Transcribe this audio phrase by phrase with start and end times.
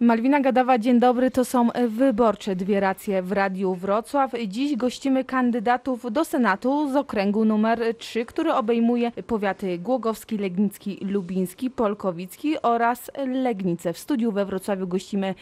[0.00, 1.30] Malwina Gadawa, dzień dobry.
[1.30, 4.32] To są wyborcze dwie racje w Radiu Wrocław.
[4.48, 11.70] Dziś gościmy kandydatów do Senatu z okręgu numer 3, który obejmuje powiaty Głogowski, Legnicki, Lubiński,
[11.70, 13.92] Polkowicki oraz Legnice.
[13.92, 15.34] W studiu we Wrocławiu gościmy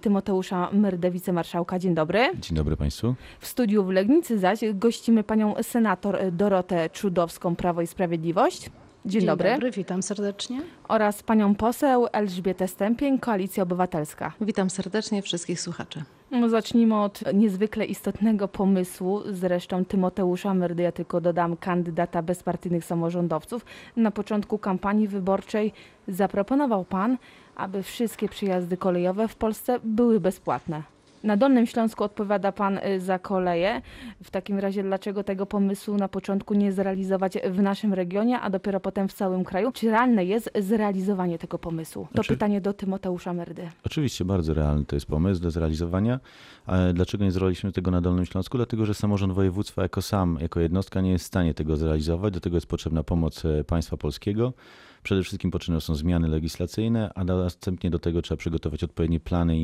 [0.00, 1.78] Tymoteusza Myrdę, wicemarszałka.
[1.78, 2.20] Dzień dobry.
[2.38, 3.14] Dzień dobry Państwu.
[3.40, 8.70] W studiu w Legnicy zaś gościmy panią senator Dorotę Czudowską, Prawo i Sprawiedliwość.
[9.04, 9.50] Dzień, Dzień dobry.
[9.50, 10.62] dobry, witam serdecznie.
[10.88, 14.32] Oraz panią poseł Elżbietę Stępień, Koalicja Obywatelska.
[14.40, 16.02] Witam serdecznie wszystkich słuchaczy.
[16.30, 23.64] No, zacznijmy od niezwykle istotnego pomysłu, zresztą Tymoteusza Myrdy, ja tylko dodam, kandydata bezpartyjnych samorządowców.
[23.96, 25.72] Na początku kampanii wyborczej
[26.08, 27.18] zaproponował pan,
[27.56, 30.82] aby wszystkie przejazdy kolejowe w Polsce były bezpłatne.
[31.24, 33.82] Na Dolnym Śląsku odpowiada pan y, za koleje.
[34.24, 38.80] W takim razie dlaczego tego pomysłu na początku nie zrealizować w naszym regionie, a dopiero
[38.80, 39.72] potem w całym kraju?
[39.72, 42.04] Czy realne jest zrealizowanie tego pomysłu?
[42.06, 43.68] To Znaczy- pytanie do Tymoteusza Myrdy.
[43.86, 46.20] Oczywiście bardzo realny to jest pomysł do zrealizowania.
[46.66, 48.56] Ale dlaczego nie zrobiliśmy tego na Dolnym Śląsku?
[48.58, 52.34] Dlatego, że samorząd województwa jako sam, jako jednostka nie jest w stanie tego zrealizować.
[52.34, 54.52] Do tego jest potrzebna pomoc e, państwa polskiego.
[55.02, 59.58] Przede wszystkim potrzebne są zmiany legislacyjne, a następnie do tego trzeba przygotować odpowiednie plany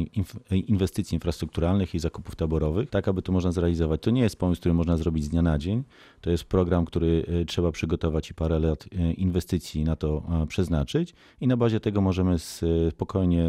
[0.50, 4.00] inwestycji infrastrukturalnych i zakupów taborowych, tak aby to można zrealizować.
[4.00, 5.84] To nie jest pomysł, który można zrobić z dnia na dzień.
[6.20, 10.46] To jest program, który e, trzeba przygotować i parę lat e, inwestycji na to e,
[10.46, 12.36] przeznaczyć i na bazie tego możemy
[12.90, 13.44] spokojnie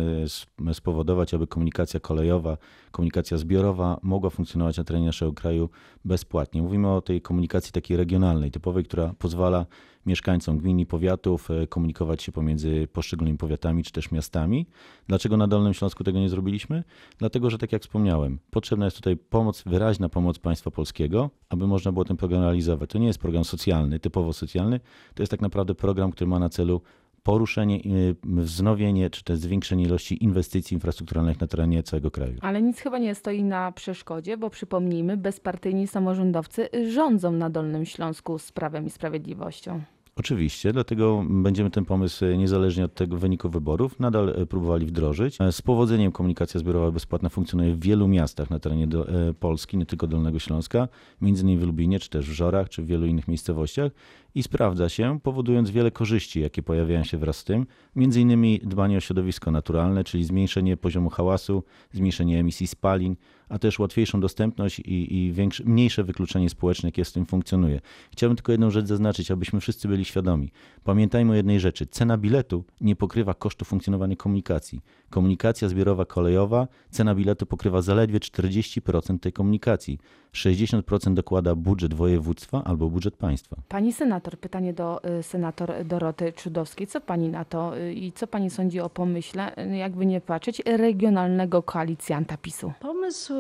[0.74, 2.58] spowodować, aby komunikacja kolejowa,
[2.92, 5.70] komunikacja zbiorowa mogła funkcjonować na terenie naszego kraju
[6.06, 6.62] bezpłatnie.
[6.62, 9.66] Mówimy o tej komunikacji takiej regionalnej, typowej, która pozwala
[10.06, 14.66] mieszkańcom gmin i powiatów e, komunikować się pomiędzy poszczególnymi powiatami czy też miastami.
[15.08, 16.84] Dlaczego na Dolnym Śląsku tego nie zrobiliśmy?
[17.18, 21.92] Dlatego, że tak jak wspomniałem, potrzebna jest tutaj pomoc, wyraźna pomoc państwa polskiego, aby można
[21.92, 22.90] było ten program realizować.
[22.90, 24.80] To nie jest program socjalny, typowo socjalny,
[25.14, 26.82] to jest tak naprawdę program, który ma na celu
[27.30, 32.34] poruszenie, y, wznowienie czy też zwiększenie ilości inwestycji infrastrukturalnych na terenie całego kraju.
[32.42, 38.40] Ale nic chyba nie stoi na przeszkodzie, bo przypomnijmy, bezpartyjni samorządowcy rządzą na Dolnym Śląsku
[38.40, 39.82] z Prawem i Sprawiedliwością.
[40.16, 45.42] Oczywiście, dlatego będziemy ten pomysł e, niezależnie od tego wyniku wyborów nadal e, próbowali wdrożyć.
[45.42, 49.78] E, Z powodzeniem komunikacja zbiorowa bezpłatna funkcjonuje w wielu miastach na terenie do, e, Polski,
[49.78, 50.88] nie tylko Dolnego Śląska,
[51.22, 53.92] między innymi w Lubinie, czy też w Żorach, czy w wielu innych miejscowościach
[54.36, 59.00] i sprawdza się, powodując wiele korzyści, jakie pojawiają się wraz z tym, innymi dbanie o
[59.00, 63.16] środowisko naturalne, czyli zmniejszenie poziomu hałasu, zmniejszenie emisji spalin,
[63.50, 67.80] a też łatwiejszą dostępność i, i większe, mniejsze wykluczenie społeczne, jakie z tym funkcjonuje.
[68.12, 70.52] Chciałbym tylko jedną rzecz zaznaczyć, abyśmy wszyscy byli świadomi.
[70.84, 71.86] Pamiętajmy o jednej rzeczy.
[71.86, 74.82] Cena biletu nie pokrywa kosztu funkcjonowania komunikacji.
[75.10, 80.00] Komunikacja zbiorowa kolejowa, cena biletu pokrywa zaledwie 40% tej komunikacji.
[80.34, 83.56] 60% dokłada budżet województwa albo budżet państwa.
[83.68, 86.88] Pani senator, pytanie do y, senator Doroty Czudowskiej.
[86.88, 90.62] Co pani na to y, i co pani sądzi o pomyśle, y, jakby nie patrzeć,
[90.66, 92.74] regionalnego koalicjanta PiSu?
[92.80, 93.34] Pomysł,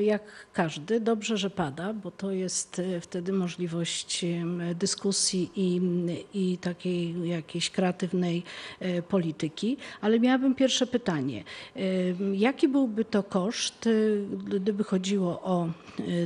[0.00, 0.22] jak
[0.52, 4.24] każdy, dobrze, że pada, bo to jest wtedy możliwość
[4.74, 5.80] dyskusji i,
[6.34, 8.42] i takiej jakiejś kreatywnej
[9.08, 9.76] polityki.
[10.00, 11.44] Ale miałabym pierwsze pytanie.
[12.32, 13.88] Jaki byłby to koszt,
[14.46, 15.68] gdyby chodziło o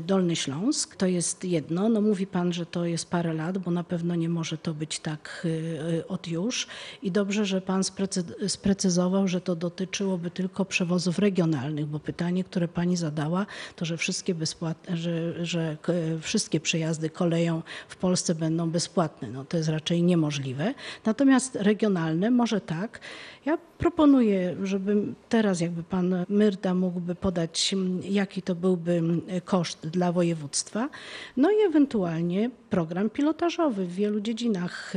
[0.06, 0.96] Dolny Śląsk?
[0.96, 1.88] To jest jedno.
[1.88, 5.00] No mówi pan, że to jest parę lat, bo na pewno nie może to być
[5.00, 6.66] tak y, y, od już.
[7.02, 12.68] I dobrze, że pan sprecy- sprecyzował, że to dotyczyłoby tylko przewozów regionalnych, bo pytanie, które
[12.68, 13.46] pani zadała,
[13.76, 15.76] to że wszystkie bezpłatne, że, że
[16.20, 19.28] wszystkie przejazdy koleją w Polsce będą bezpłatne.
[19.28, 20.74] No to jest raczej niemożliwe.
[21.04, 23.00] Natomiast regionalne może tak.
[23.46, 24.96] Ja proponuję, żeby
[25.28, 29.02] teraz jakby pan Myrda mógłby podać, jaki to byłby
[29.44, 30.88] koszt dla województwa,
[31.36, 33.86] no i ewentualnie program pilotażowy.
[33.86, 34.92] W wielu dziedzinach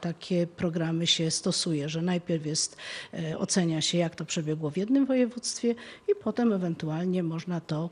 [0.00, 2.76] takie programy się stosuje, że najpierw jest,
[3.14, 5.74] y, ocenia się, jak to przebiegło w jednym województwie
[6.08, 7.90] i potem ewentualnie można to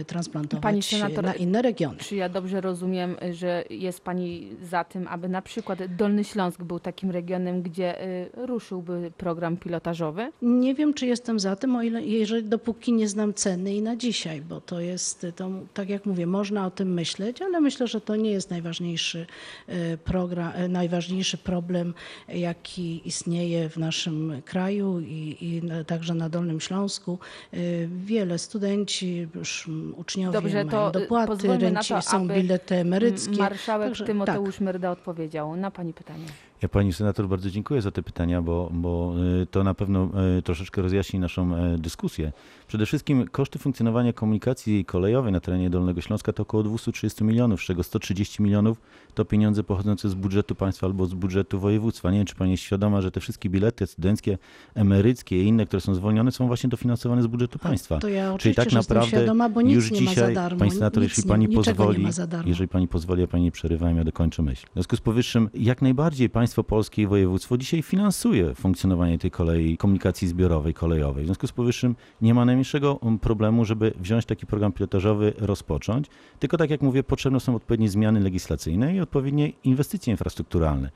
[0.00, 1.98] y, transplantować Pani y, senator, na inne regiony.
[1.98, 6.80] Czy ja dobrze rozumiem, że jest pani za tym, aby na przykład Dolny Śląsk był
[6.80, 7.94] takim regionem, gdzie
[8.36, 10.32] ruszyłby program pilotażowy?
[10.42, 13.96] Nie wiem, czy jestem za tym, o ile, jeżeli dopóki nie znam ceny i na
[13.96, 18.00] dzisiaj, bo to jest, to, tak jak mówię, można o tym myśleć, ale myślę, że
[18.00, 19.26] to nie jest najważniejszy
[19.66, 21.94] e, program, e, najważniejszy problem,
[22.28, 27.18] jaki istnieje w naszym kraju i, i na, także na Dolnym Śląsku.
[27.52, 29.28] E, Wiele studenci,
[29.96, 33.36] uczniowie Dobrze, mają y, dopłaty, renci, to, są bilety emeryckie.
[33.36, 34.60] Marszałek Także- Tymoteusz tak.
[34.60, 36.26] Myrda odpowiedział na pani pytanie.
[36.62, 40.42] Ja pani senator bardzo dziękuję za te pytania, bo, bo y, to na pewno y,
[40.42, 42.32] troszeczkę rozjaśni naszą e, dyskusję.
[42.68, 47.64] Przede wszystkim koszty funkcjonowania komunikacji kolejowej na terenie Dolnego Śląska to około 230 milionów, z
[47.64, 48.80] czego 130 milionów
[49.14, 52.10] to pieniądze pochodzące z budżetu państwa albo z budżetu województwa.
[52.10, 54.38] Nie wiem, czy pani jest świadoma, że te wszystkie bilety studenckie,
[54.74, 57.98] emeryckie i inne, które są zwolnione, są właśnie dofinansowane z budżetu państwa.
[57.98, 60.58] To ja Czyli tak naprawdę świadoma, bo nic już nie ma dzisiaj, za darmo.
[60.58, 62.10] pani senator, nic jeśli pani pozwoli, ma
[62.46, 64.66] jeżeli pani pozwoli, ja pani nie przerywałem, ja dokończę myśl.
[64.66, 69.76] W związku z powyższym, jak najbardziej państwo polskie i województwo dzisiaj finansuje funkcjonowanie tej kolei,
[69.76, 71.24] komunikacji zbiorowej, kolejowej.
[71.24, 76.06] W związku z powyższym nie ma najmniejszego um, problemu, żeby wziąć taki program pilotażowy, rozpocząć.
[76.38, 80.90] Tylko tak jak mówię, potrzebne są odpowiednie zmiany legislacyjne i odpowiednie inwestycje infrastrukturalne.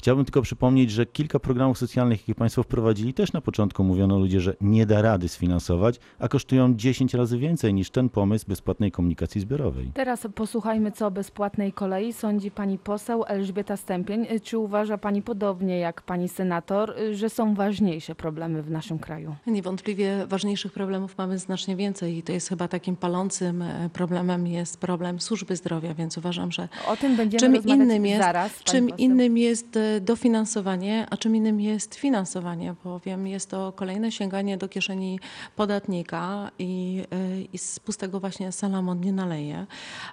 [0.00, 4.40] Chciałbym tylko przypomnieć, że kilka programów socjalnych, jakie Państwo wprowadzili, też na początku mówiono ludzie,
[4.40, 9.40] że nie da rady sfinansować, a kosztują 10 razy więcej niż ten pomysł bezpłatnej komunikacji
[9.40, 9.90] zbiorowej.
[9.94, 14.26] Teraz posłuchajmy, co o bezpłatnej kolei sądzi pani poseł Elżbieta Stępień.
[14.42, 19.34] Czy uważa pani podobnie jak pani senator, że są ważniejsze problemy w naszym kraju?
[19.46, 24.78] Niewątpliwie ważniejszych problemów mamy znacznie więcej i to jest chyba takim palącym e, problemem jest
[24.78, 28.62] problem służby zdrowia, więc uważam, że O tym będziemy czym rozmawiać innym jest, zaraz.
[28.64, 28.98] czym poseł.
[28.98, 34.68] innym jest e, dofinansowanie, a czym innym jest finansowanie, bowiem jest to kolejne sięganie do
[34.68, 35.20] kieszeni
[35.56, 37.02] podatnika i,
[37.52, 39.66] i z pustego właśnie salamon nie naleje.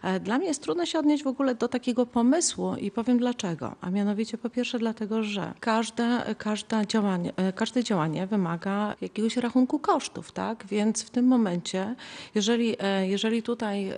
[0.03, 3.75] E, Dla mnie jest trudno się odnieść w ogóle do takiego pomysłu i powiem dlaczego.
[3.81, 9.79] A mianowicie po pierwsze dlatego, że każde, każde, działanie, e, każde działanie wymaga jakiegoś rachunku
[9.79, 10.65] kosztów, tak?
[10.67, 11.95] Więc w tym momencie,
[12.35, 13.91] jeżeli, e, jeżeli tutaj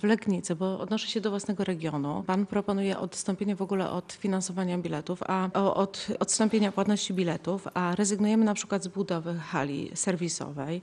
[0.00, 4.78] w Legnicy, bo odnoszę się do własnego regionu, pan proponuje odstąpienie w ogóle od finansowania
[4.78, 10.82] biletów, a od odstąpienia płatności biletów, a rezygnujemy na przykład z budowy hali serwisowej,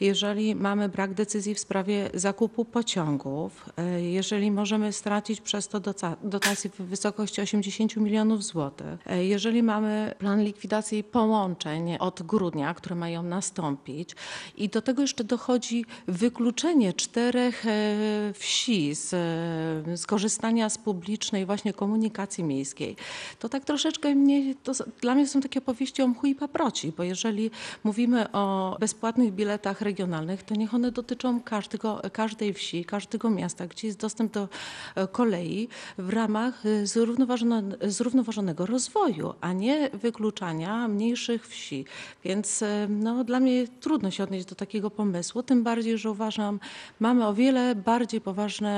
[0.00, 5.80] jeżeli mamy brak decyzji w sprawie zakupu pociągów, e, jeżeli możemy stracić przez to
[6.22, 12.94] dotacje w wysokości 80 milionów złotych, e, jeżeli mamy plan likwidacji połączeń od grudnia, które
[12.94, 14.16] mają nastąpić
[14.56, 22.44] i do tego jeszcze dochodzi wykluczenie czterech e, wsi z, e, z publicznej właśnie komunikacji
[22.44, 22.96] miejskiej,
[23.38, 27.02] to tak troszeczkę mnie, to, dla mnie są takie opowieści o mchu i paproci, bo
[27.02, 27.50] jeżeli
[27.84, 33.86] mówimy o bezpłatnych biletach regionalnych, to niech one dotyczą każdego, każdej wsi, każdego miasta, gdzie
[33.86, 34.48] jest dostęp do
[34.94, 41.84] e, kolei w ramach e, zrównoważone, zrównoważonego rozwoju, a nie wykluczania mniejszych wsi.
[42.24, 46.60] Więc e, no, dla mnie trudno się odnieść do takiego pomysłu, tym bardziej, że uważam,
[47.00, 48.72] mamy o wiele bardziej poważne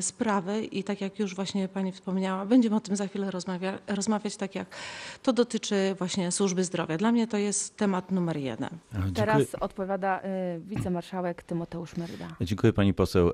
[0.00, 4.23] sprawy i tak jak już właśnie Pani wspomniała, będziemy o tym za chwilę rozmawia, rozmawiać,
[4.36, 4.76] tak jak
[5.22, 6.96] to dotyczy właśnie służby zdrowia.
[6.96, 8.68] Dla mnie to jest temat numer jeden.
[8.92, 9.12] Dziękuję.
[9.14, 12.28] Teraz odpowiada y, wicemarszałek Tymoteusz Merda.
[12.40, 13.28] Dziękuję pani poseł.
[13.28, 13.32] E,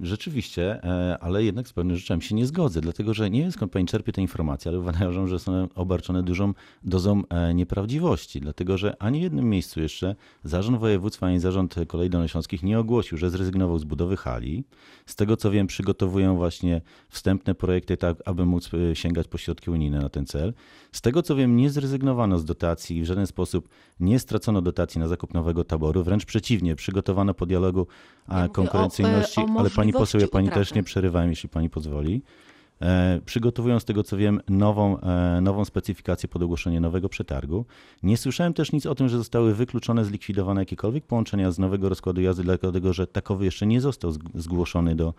[0.00, 3.72] Rzeczywiście, e, ale jednak z pewnym rzeczami się nie zgodzę, dlatego że nie wiem skąd
[3.72, 6.54] pani czerpie te informacje, ale uważam, że są one obarczone dużą
[6.84, 10.14] dozą e, nieprawdziwości, dlatego że ani w jednym miejscu jeszcze
[10.44, 14.64] Zarząd Województwa ani Zarząd Kolei Dolnośląskich nie ogłosił, że zrezygnował z budowy hali.
[15.06, 20.06] Z tego co wiem, przygotowują właśnie wstępne projekty tak, aby móc sięgać po środki unijne
[20.08, 20.54] na ten cel.
[20.92, 23.68] Z tego co wiem, nie zrezygnowano z dotacji i w żaden sposób
[24.00, 27.86] nie stracono dotacji na zakup nowego taboru, wręcz przeciwnie, przygotowano po dialogu
[28.28, 30.60] Ja o, konkurencyjności, e, o ale pani poseł, ja pani utraty.
[30.60, 32.22] też nie przerywałem, jeśli pani pozwoli.
[32.82, 37.64] E, przygotowują z tego co wiem nową, e, nową specyfikację pod ogłoszenie nowego przetargu.
[38.02, 42.20] Nie słyszałem też nic o tym, że zostały wykluczone, zlikwidowane jakiekolwiek połączenia z nowego rozkładu
[42.20, 45.14] jazdy, dlatego że takowy jeszcze nie został zg- zgłoszony do,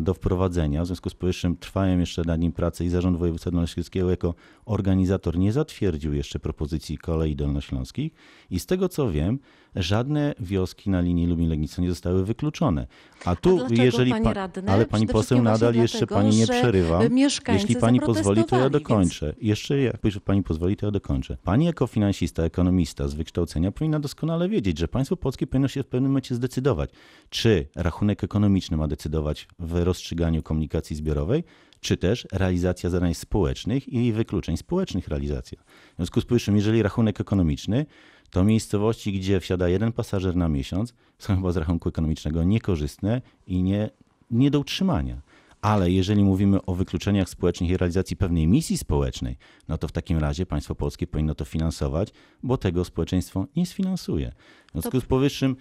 [0.00, 0.82] do wprowadzenia.
[0.82, 4.34] W związku z powyższym trwają jeszcze nad nim prace i Zarząd Województwa Dolnośląskiego jako
[4.64, 8.12] organizator nie zatwierdził jeszcze propozycji kolei dolnośląskich
[8.50, 9.38] i z tego co wiem,
[9.76, 12.86] żadne wioski na linii Lubin-Legnica nie zostały wykluczone.
[13.24, 14.72] A tu, dlaczego, jeżeli panie pa- radny?
[14.72, 17.00] ale pani poseł nadal jeszcze dlatego, pani nie przerywa.
[17.48, 19.34] Jeśli pani pozwoli, to ja dokończę.
[19.40, 21.36] Jeszcze jak pani pozwoli, to ja dokończę.
[21.44, 25.86] Pani jako finansista, ekonomista z wykształcenia powinna doskonale wiedzieć, że państwo polskie powinno się w
[25.86, 26.90] pewnym momencie zdecydować,
[27.30, 31.44] czy rachunek ekonomiczny ma decydować w rozstrzyganiu komunikacji zbiorowej,
[31.84, 35.58] czy też realizacja zadań społecznych i wykluczeń społecznych realizacja.
[35.92, 37.86] W związku z powyższym, jeżeli rachunek ekonomiczny,
[38.30, 43.62] to miejscowości, gdzie wsiada jeden pasażer na miesiąc, są chyba z rachunku ekonomicznego niekorzystne i
[43.62, 43.90] nie,
[44.30, 45.20] nie do utrzymania.
[45.60, 49.36] Ale jeżeli mówimy o wykluczeniach społecznych i realizacji pewnej misji społecznej,
[49.68, 52.08] no to w takim razie państwo polskie powinno to finansować,
[52.42, 54.32] bo tego społeczeństwo nie sfinansuje.
[54.68, 55.56] W związku z powyższym,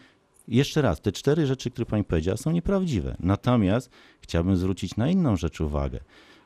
[0.47, 3.15] jeszcze raz, te cztery rzeczy, które pani powiedziała, są nieprawdziwe.
[3.19, 3.89] Natomiast
[4.21, 5.99] chciałbym zwrócić na inną rzecz uwagę,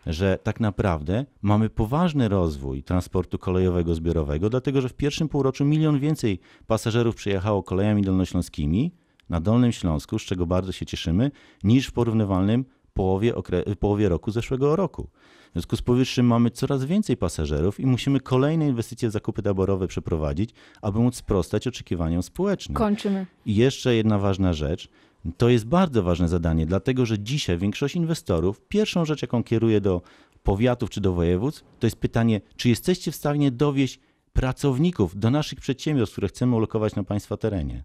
[0.06, 6.00] że tak naprawdę mamy poważny rozwój transportu kolejowego zbiorowego, dlatego że w pierwszym półroczu milion
[6.00, 8.92] więcej pasażerów przyjechało kolejami dolnośląskimi
[9.30, 11.32] na Dolnym Śląsku, z czego bardzo się cieszymy,
[11.64, 12.66] niż w porównywalnym
[12.98, 13.34] połowie,
[13.80, 15.10] połowie roku zeszłego roku.
[15.50, 19.88] W związku z powyższym mamy coraz więcej pasażerów i musimy kolejne inwestycje w zakupy taborowe
[19.88, 20.50] przeprowadzić,
[20.82, 22.76] aby móc sprostać oczekiwaniom społecznym.
[22.76, 23.26] Kończymy.
[23.46, 24.90] I jeszcze jedna ważna rzecz.
[25.38, 30.02] To jest bardzo ważne zadanie, dlatego że dzisiaj większość inwestorów, pierwszą rzecz, jaką kieruje do
[30.44, 34.00] powiatów czy do województw, to jest pytanie, czy jesteście w stanie dowieść
[34.34, 37.84] pracowników do naszych przedsiębiorstw, które chcemy ulokować na Państwa terenie.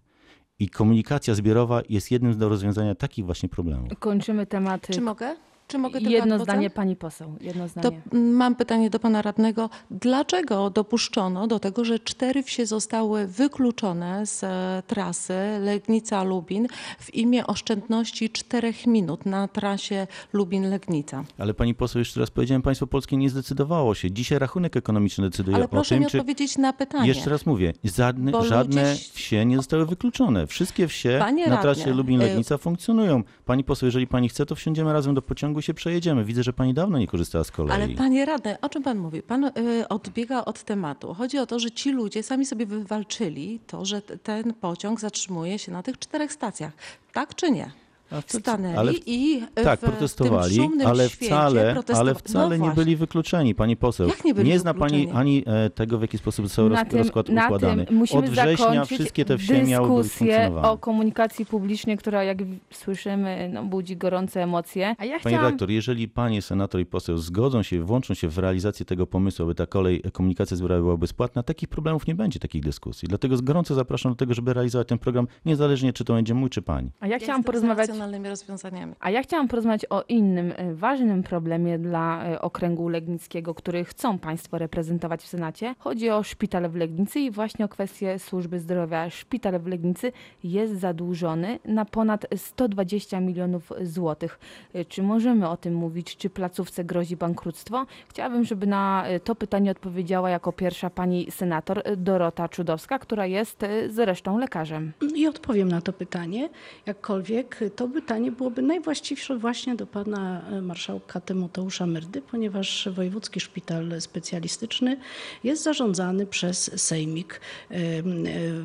[0.59, 3.99] I komunikacja zbiorowa jest jednym z do rozwiązania takich właśnie problemów.
[3.99, 4.93] Kończymy tematy.
[4.93, 5.35] Czy mogę?
[5.67, 7.35] Czy mogę tylko Jedno zdanie pani poseł.
[7.41, 8.01] Jedno To zdanie.
[8.13, 9.69] mm, mam pytanie do pana radnego.
[9.91, 16.67] Dlaczego dopuszczono do tego, że cztery wsie zostały wykluczone z e, trasy Legnica-Lubin
[16.99, 21.23] w imię oszczędności czterech minut na trasie Lubin-Legnica?
[21.37, 24.11] Ale pani poseł, jeszcze raz powiedziałem, państwo polskie nie zdecydowało się.
[24.11, 26.17] Dzisiaj rachunek ekonomiczny decyduje Ale o proszę tym, mi czy...
[26.17, 27.07] odpowiedzieć na pytanie.
[27.07, 30.47] Jeszcze raz mówię, żadne, Bo żadne ludzie- wsie nie zostały wykluczone.
[30.47, 33.23] Wszystkie wsie Panie na trasie Lubin-Legnica funkcjonują.
[33.45, 36.25] Pani poseł, jeżeli pani chce, to wsiądziemy razem do pociągu i się przejedziemy.
[36.25, 37.75] Widzę, że pani dawno nie korzystała z kolei.
[37.75, 39.21] Ale panie radny, o czym pan mówi?
[39.21, 39.51] Pan y,
[39.89, 41.13] odbiega od tematu.
[41.13, 45.71] Chodzi o to, że ci ludzie sami sobie wywalczyli to, że ten pociąg zatrzymuje się
[45.71, 46.73] na tych czterech stacjach.
[47.13, 47.82] Tak czy nie?
[48.27, 52.19] W Stanęli ale- i Tak, w tym protestowali, szumnym ale świecie wcale, protestowa- ale No
[52.19, 52.83] wcale nie właśnie.
[52.83, 54.07] byli wykluczeni, pani poseł.
[54.07, 56.99] Jak nie byli zna pani ani e, tego, w jaki sposób został Na roz, tym,
[56.99, 57.85] rozkład na układany.
[57.85, 60.69] tym musimy Od września wszystkie te wsie miały być dyskusję funkcjonowane.
[60.69, 64.95] o komunikacji publicznej, która jak w- słyszymy no, budzi gorące emocje.
[64.97, 65.45] A ja Panie chciałam...
[65.45, 69.55] redaktor, jeżeli panie senator i poseł zgodzą się, włączą się w realizację tego pomysłu, aby
[69.55, 73.07] ta kolej, komunikacja zbiorowa była bezpłatna, takich problemów nie będzie, takich dyskusji.
[73.07, 76.61] Dlatego gorąco zapraszam do tego, żeby realizować ten program, niezależnie czy to będzie mój, czy
[76.61, 76.89] pani.
[76.99, 77.89] A ja chciałam porozmawiać...
[78.03, 78.93] racjonalnymi rozwiązaniami.
[78.99, 84.19] A ja chciałam porozmawiać o innym e, ważnym problemie dla e, okręgu legnickiego, który chcą
[84.19, 85.75] Państwo reprezentować w Senacie.
[85.79, 89.09] Chodzi o szpital w Legnicy i właśnie o kwestię służby zdrowia.
[89.09, 90.11] Szpital w Legnicy
[90.43, 94.39] jest zadłużony na ponad 120 milionów złotych.
[94.73, 96.17] E, Czy możemy o tym mówić?
[96.17, 97.85] Czy placówce grozi bankructwo?
[98.09, 104.37] Chciałabym, żeby na to pytanie odpowiedziała jako pierwsza pani senator Dorota Czudowska, która jest zresztą
[104.37, 104.91] lekarzem.
[105.15, 106.49] I odpowiem na to pytanie.
[106.85, 114.01] Jakkolwiek to pytanie byłoby najwłaściwsze właśnie do pana e, marszałka Tymoteusza Myrdy, ponieważ Wojewódzki Szpital
[114.01, 114.97] Specjalistyczny
[115.43, 118.01] jest zarządzany przez Sejmik e, e,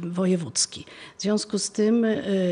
[0.01, 0.85] Wojewódzki.
[1.19, 2.07] W związku z tym,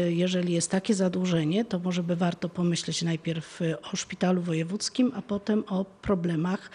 [0.09, 3.61] jeżeli jest takie zadłużenie, to może by warto pomyśleć najpierw
[3.93, 6.71] o szpitalu wojewódzkim, a potem o problemach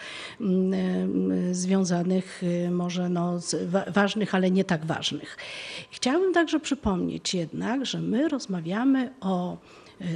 [1.52, 3.40] związanych może no,
[3.88, 5.36] ważnych, ale nie tak ważnych.
[5.90, 9.56] Chciałabym także przypomnieć jednak, że my rozmawiamy o,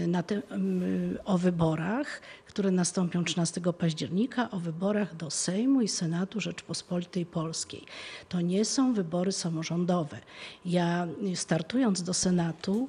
[0.06, 2.20] na mm, o wyborach,
[2.56, 7.82] które nastąpią 13 października, o wyborach do Sejmu i Senatu Rzeczpospolitej Polskiej.
[8.28, 10.16] To nie są wybory samorządowe.
[10.64, 12.88] Ja startując do Senatu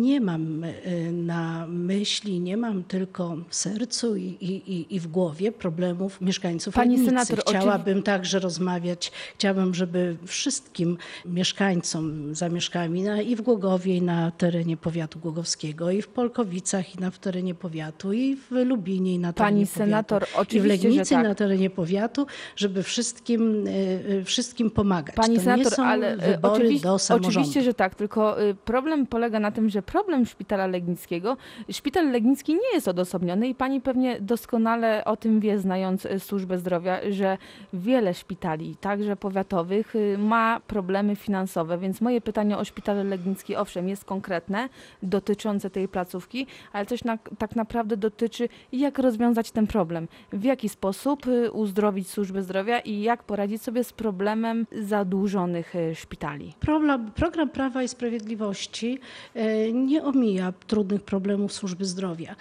[0.00, 0.72] nie mam y,
[1.12, 6.90] na myśli, nie mam tylko w sercu i, i, i- w głowie problemów mieszkańców Pani
[6.90, 7.10] Legnicy.
[7.10, 14.30] senator, Chciałabym także rozmawiać, chciałabym, żeby wszystkim mieszkańcom zamieszkami na, i w Głogowie, i na
[14.30, 19.18] terenie powiatu głogowskiego, i w Polkowicach, i na w terenie powiatu, i w Lubinie, i
[19.18, 21.24] na terenie Pani powiatu, senator, i w oczywiście, Legnicy, tak.
[21.24, 23.70] na terenie powiatu, żeby wszystkim, y,
[24.10, 25.14] y, wszystkim pomagać.
[25.14, 29.68] Pani to senator, ale e, wybory oczywiście, oczywiście, że tak, tylko problem polega na tym,
[29.68, 31.36] że problem szpitala legnickiego,
[31.70, 36.98] szpital legnicki nie jest odosobniony i pani pewnie doskonale o tym wie, znając służbę zdrowia,
[37.10, 37.38] że
[37.72, 44.04] wiele szpitali, także powiatowych, ma problemy finansowe, więc moje pytanie o szpital legnicki, owszem, jest
[44.04, 44.68] konkretne,
[45.02, 50.68] dotyczące tej placówki, ale też na, tak naprawdę dotyczy, jak rozwiązać ten problem, w jaki
[50.68, 56.54] sposób y, uzdrowić służbę zdrowia i jak poradzić sobie z problemem zadłużonych y, szpitali.
[56.60, 58.98] Problem, program Prawa i Sprawiedliwości
[59.34, 62.36] e, nie omija trudnych problemów służby zdrowia.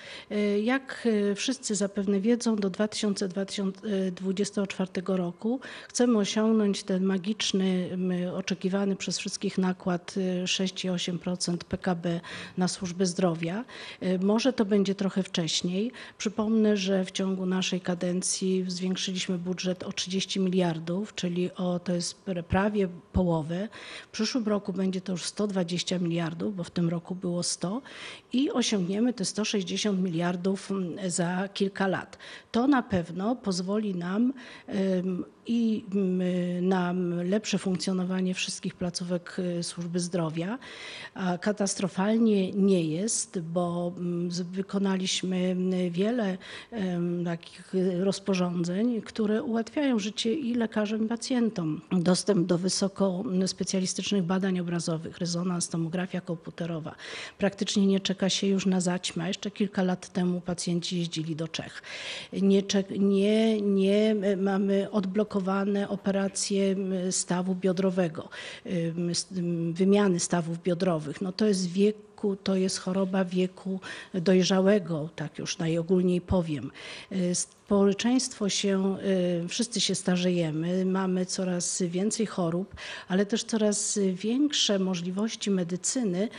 [0.63, 7.89] Jak wszyscy zapewne wiedzą, do 2024 roku chcemy osiągnąć ten magiczny,
[8.35, 12.21] oczekiwany przez wszystkich nakład e, 6,8% PKB
[12.57, 13.65] na służbę zdrowia.
[14.21, 15.91] Może to będzie trochę wcześniej.
[16.17, 22.21] Przypomnę, że w ciągu naszej kadencji zwiększyliśmy budżet o 30 miliardów, czyli o, to jest
[22.47, 23.69] prawie połowę.
[24.07, 27.81] W przyszłym roku będzie to już 120 miliardów, bo w tym roku było 100
[28.33, 32.17] i osiągniemy te 160 miliardów mm, za kilka lat.
[32.51, 34.33] To na pewno pozwoli nam
[35.47, 40.59] i mm, na lepsze funkcjonowanie wszystkich placówek y, służby zdrowia.
[41.41, 46.37] Katastrofalnie nie jest, bo mm, wykonaliśmy mm, wiele
[47.25, 51.81] takich rozporządzeń, które ułatwiają życie i lekarzom, i pacjentom.
[51.91, 56.95] Dostęp do wysoko specjalistycznych badań obrazowych, rezonans, tomografia komputerowa.
[57.37, 59.27] Praktycznie nie czeka się już na zaćmę.
[59.27, 61.81] Jeszcze kilka lat temu pacjenci jeździli do Czech.
[62.33, 62.63] Nie,
[62.99, 64.91] nie, nie e, mamy
[65.89, 66.75] operacje
[67.11, 68.29] stawu biodrowego,
[69.71, 71.21] wymiany stawów biodrowych.
[71.21, 73.79] No to jest wieku, to jest choroba wieku
[74.13, 76.71] dojrzałego, tak już najogólniej powiem.
[77.11, 78.97] Y, Społeczeństwo się,
[79.45, 82.75] y, wszyscy się starzejemy, mamy coraz więcej chorób,
[83.07, 86.29] ale też coraz większe możliwości medycyny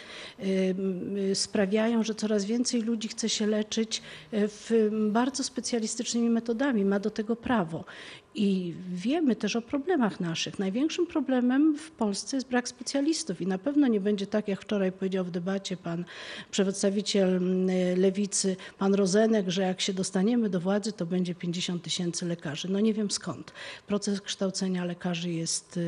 [0.40, 4.02] y, sprawiają, że coraz więcej ludzi chce się leczyć
[5.10, 7.84] bardzo specjalistycznymi metodami, ma do tego prawo.
[8.38, 10.58] I wiemy też o problemach naszych.
[10.58, 14.92] Największym problemem w Polsce jest brak specjalistów i na pewno nie będzie tak, jak wczoraj
[14.92, 16.04] powiedział w debacie pan
[16.50, 17.68] przedstawiciel mm,
[18.00, 22.68] lewicy, pan Rozenek, że jak się dostaniemy do władzy, to będzie 50 tysięcy lekarzy.
[22.70, 23.52] No nie wiem skąd.
[23.86, 25.80] Proces kształcenia lekarzy jest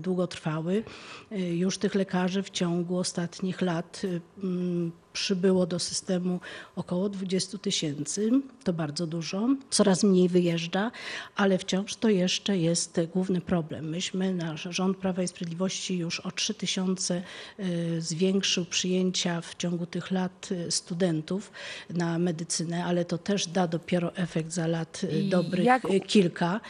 [0.00, 0.84] długotrwały.
[1.32, 4.92] Y, Już tych lekarzy w ciągu ostatnich lat y, mm,
[5.24, 6.40] przybyło do systemu
[6.76, 8.30] około 20 tysięcy.
[8.64, 9.48] To bardzo dużo.
[9.70, 10.90] Coraz mniej wyjeżdża,
[11.36, 13.88] ale wciąż to jeszcze jest główny problem.
[13.88, 17.22] Myśmy, nasz rząd Prawa i Sprawiedliwości już o 3 tysiące
[17.60, 21.52] y, zwiększył przyjęcia w ciągu tych lat y, studentów
[21.90, 26.60] na medycynę, ale to też da dopiero efekt za lat y, I dobrych jak- kilka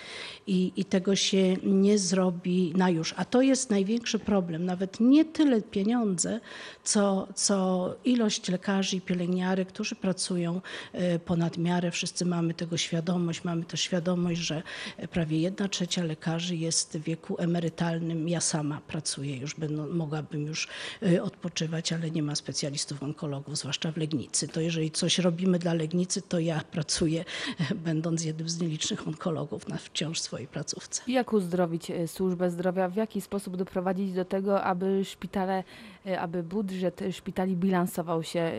[0.46, 3.14] i, i tego się nie zrobi na już.
[3.16, 4.64] A to jest największy problem.
[4.64, 6.40] Nawet nie tyle pieniądze,
[6.84, 10.60] co, co ilość lekarzy i pielęgniarek, którzy pracują
[10.92, 11.90] e, ponad miarę.
[11.90, 13.44] Wszyscy mamy tego świadomość.
[13.44, 14.62] Mamy też świadomość, że
[15.10, 18.28] prawie jedna trzecia lekarzy jest w wieku emerytalnym.
[18.28, 20.68] Ja sama pracuję, już będą, mogłabym już
[21.02, 24.48] e, odpoczywać, ale nie ma specjalistów onkologów, zwłaszcza w Legnicy.
[24.48, 27.24] To jeżeli coś robimy dla Legnicy, to ja pracuję,
[27.70, 31.02] e, będąc jednym z nielicznych onkologów na wciąż swojej placówce.
[31.08, 32.88] Jak uzdrowić e, służbę zdrowia?
[32.88, 35.64] W jaki sposób doprowadzić do tego, aby szpitale,
[36.06, 38.40] e, aby budżet szpitali bilansował się?
[38.40, 38.52] e,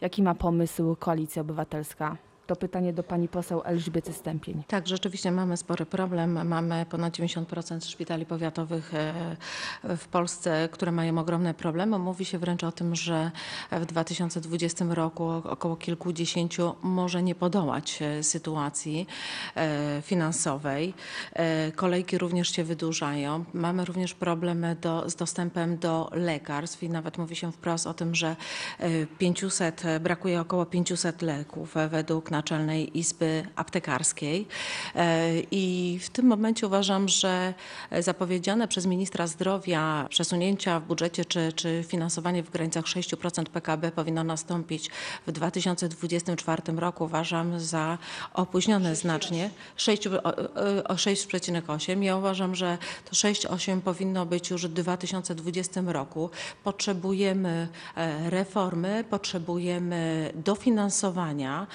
[0.00, 2.16] Jaki ma pomysł Koalicja Obywatelska?
[2.46, 4.62] To pytanie do pani poseł Elżbiety Stępień.
[4.68, 6.48] Tak, rzeczywiście mamy spory problem.
[6.48, 11.98] Mamy ponad 90% szpitali powiatowych e, w Polsce, które mają ogromne problemy.
[11.98, 13.30] Mówi się wręcz o tym, że
[13.72, 19.06] w 2020 roku około kilkudziesięciu może nie podołać e, sytuacji
[19.54, 20.94] e, finansowej.
[21.76, 23.44] Kolejki również się wydłużają.
[23.54, 28.14] Mamy również problemy do, z dostępem do lekarstw i nawet mówi się wprost o tym,
[28.14, 28.36] że
[28.78, 34.48] e, 500, brakuje około 500 leków według Naczelnej Izby Aptekarskiej.
[34.94, 37.54] E, I w tym momencie uważam, że
[38.00, 44.24] zapowiedziane przez ministra zdrowia przesunięcia w budżecie czy, czy finansowanie w granicach 6% PKB powinno
[44.24, 44.90] nastąpić
[45.26, 47.04] w 2024 roku.
[47.04, 47.98] Uważam za
[48.34, 49.50] opóźnione znacznie.
[49.76, 50.22] 6, o,
[50.84, 52.02] o 6,8.
[52.02, 56.30] Ja uważam, że to 6,8 powinno być już w 2020 roku.
[56.64, 61.66] Potrzebujemy e, reformy, potrzebujemy dofinansowania,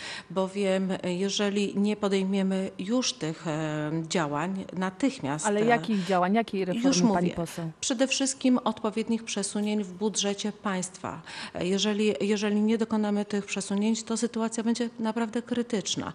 [0.51, 5.45] bowiem e, jeżeli nie podejmiemy już tych e, działań natychmiast.
[5.45, 7.13] Ale e, jakich działań, jakiej reformy już mówię.
[7.13, 7.71] pani poseł?
[7.81, 11.21] Przede wszystkim odpowiednich przesunięć w budżecie państwa.
[11.59, 16.13] Jeżeli, jeżeli nie dokonamy tych przesunięć, to sytuacja będzie naprawdę krytyczna.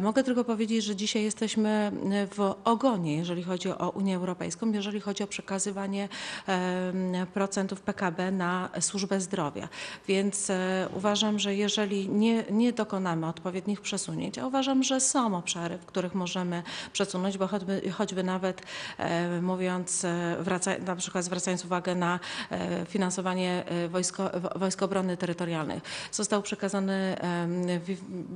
[0.00, 1.92] Mogę tylko powiedzieć, że dzisiaj jesteśmy
[2.34, 6.08] w ogonie, jeżeli chodzi o Unię Europejską, jeżeli chodzi o przekazywanie
[7.34, 9.68] procentów PKB na służbę zdrowia.
[10.08, 10.52] Więc
[10.96, 16.14] uważam, że jeżeli nie, nie dokonamy odpowiednich przesunięć, a uważam, że są obszary, w których
[16.14, 18.62] możemy przesunąć, bo choćby, choćby nawet
[18.98, 24.82] e, mówiąc, e, wraca, na przykład zwracając uwagę na e, finansowanie e, wojsko, wo- Wojsk
[24.82, 26.92] Obrony Terytorialnych, została przekazana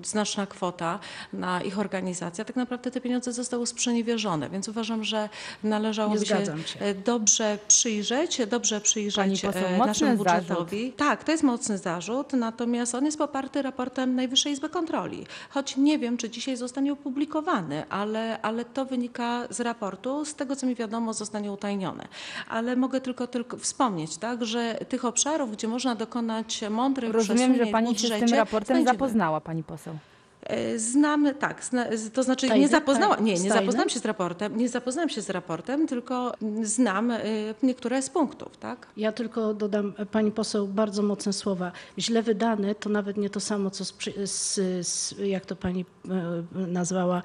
[0.05, 0.99] znaczna kwota
[1.33, 5.29] na ich organizację, a tak naprawdę te pieniądze zostały sprzeniewierzone, więc uważam, że
[5.63, 6.81] należałoby się się.
[6.81, 10.43] e, dobrze przyjrzeć, dobrze przyjrzeć poseł, e, naszemu zarzut.
[10.49, 10.93] budżetowi.
[10.93, 15.24] Tak, to jest mocny zarzut, natomiast on jest poparty raportem Najwyższej Izby Kontroli.
[15.51, 20.57] Choć nie wiem, czy dzisiaj zostanie opublikowany, ale, ale to wynika z raportu, z tego
[20.57, 22.09] co mi wiadomo zostanie utajnione.
[22.49, 27.67] Ale mogę tylko, tylko wspomnieć, tak, że tych obszarów, gdzie można dokonać mądrych Rozumiem, że
[27.67, 28.99] pani się z tym raportem znajdziemy.
[28.99, 29.99] zapoznała, pani poseł.
[30.45, 34.57] E, Znam, tak, zna, to znaczy nie zapoznałam, Tak, nie, nie zapoznałam się z raportem,
[34.57, 37.21] nie zapoznałam się z raportem, tylko znam e,
[37.63, 38.87] niektóre z punktów, tak?
[38.97, 41.73] Ja tylko dodam, pani poseł, bardzo mocne słowa.
[41.99, 44.55] Źle wydane to nawet nie to samo, co sprzy- z,
[44.89, 47.23] z, jak to pani e, nazwała,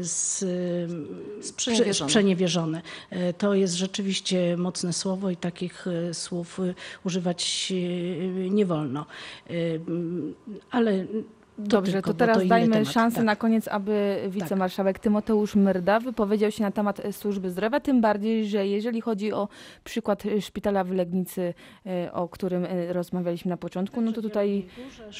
[0.00, 0.44] z,
[1.46, 2.08] Sprzeniewierzone.
[2.10, 2.82] sprzeniewierzone.
[3.38, 6.60] To jest rzeczywiście mocne słowo i takich słów
[7.04, 7.72] używać
[8.50, 9.06] nie wolno.
[10.70, 11.04] Ale
[11.58, 12.92] Dobrze, tylko, to teraz inny dajmy temat.
[12.92, 13.24] szansę Tak.
[13.24, 18.46] na koniec, aby wicemarszałek Tymoteusz Myrda wypowiedział się na temat e, służby zdrowia, tym bardziej,
[18.46, 19.48] że jeżeli chodzi o
[19.84, 21.54] przykład e, szpitala w Legnicy,
[21.86, 24.66] e, o którym rozmawialiśmy na początku, no to tutaj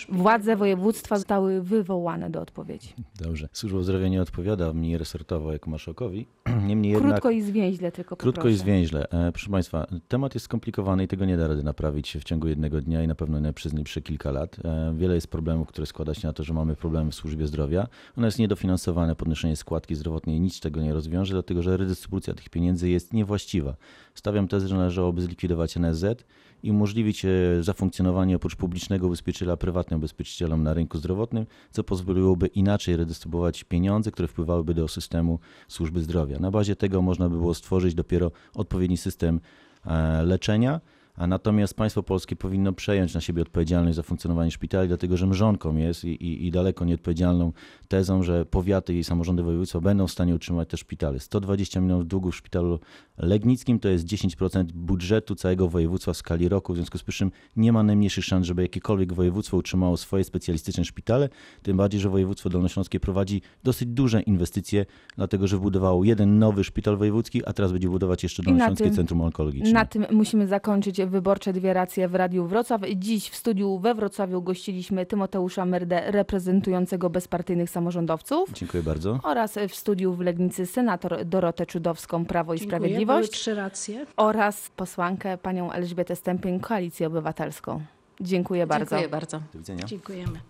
[0.09, 2.95] władze województwa zostały wywołane do odpowiedzi.
[3.21, 3.49] Dobrze.
[3.53, 6.27] Służba zdrowia nie odpowiada mnie resortowo jako marszałkowi.
[6.67, 7.13] Niemniej jednak...
[7.13, 8.55] Krótko i zwięźle tylko Krótko poproszę.
[8.55, 9.11] i zwięźle.
[9.11, 12.81] E, proszę Państwa, temat jest skomplikowany i tego nie da rady naprawić w ciągu jednego
[12.81, 14.57] dnia i na pewno nie przez najbliższe kilka lat.
[14.65, 17.87] E, wiele jest problemów, które składa się na to, że mamy problemy w służbie zdrowia.
[18.17, 22.89] Ono jest niedofinansowane, podnoszenie składki zdrowotnej nic tego nie rozwiąże, dlatego że redystrybucja tych pieniędzy
[22.89, 23.77] jest niewłaściwa.
[24.15, 26.25] Stawiam tezę, że należałoby zlikwidować NSZ
[26.65, 27.29] i umożliwić e,
[27.61, 34.29] zafunkcjonowanie oprócz publicznego ubezpieczyciela prywatnym ubezpieczycielom na rynku zdrowotnym, co pozwoliłoby inaczej redystrybuować pieniądze, które
[34.29, 36.39] wpływałyby do systemu służby zdrowia.
[36.39, 39.41] Na bazie tego można by było stworzyć dopiero odpowiedni system
[39.87, 40.81] e, leczenia,
[41.17, 45.77] a natomiast państwo polskie powinno przejąć na siebie odpowiedzialność za funkcjonowanie szpitali, dlatego że mrzonką
[45.77, 47.53] jest i, i, i daleko nieodpowiedzialną
[47.89, 51.21] tezą, że powiaty i samorządy województwa będą w stanie utrzymać te szpitale.
[51.21, 52.81] 120 milionów długu w szpitalu
[53.19, 57.73] legnickim to jest 10% budżetu całego województwa w skali roku, w związku z czym nie
[57.73, 61.29] ma najmniejszych szans, żeby jakiekolwiek województwo utrzymało swoje specjalistyczne szpitale,
[61.63, 66.97] tym bardziej, że województwo dolnośląskie prowadzi dosyć duże inwestycje, dlatego że budowało jeden nowy szpital
[66.97, 69.73] wojewódzki, a teraz będzie budować jeszcze Dolnośląskie tym- Centrum Onkologiczne.
[69.73, 72.81] Na tym musimy zakończyć wyborcze dwie racje w Radiu Wrocław.
[72.97, 78.53] Dziś w studiu we Wrocławiu gościliśmy Tymoteusza Myrdę, reprezentującego bezpartyjnych samorządowców.
[78.53, 79.19] Dziękuję bardzo.
[79.23, 82.79] oraz w studiu w Legnicy senator Dorotę Czudowską, Prawo i Dziękuję.
[82.79, 84.07] Były Sprawiedliwość trzy racje.
[84.17, 87.81] oraz posłankę panią Elżbietę Stępień, Koalicję Obywatelską.
[88.21, 88.91] Dziękuję bardzo.
[88.97, 89.41] Dziękuję bardzo.
[89.53, 89.85] Do widzenia.
[89.85, 90.41] Dziękujemy.